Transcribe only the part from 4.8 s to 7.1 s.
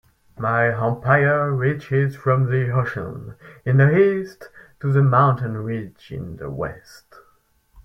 the mountain ridge in the West.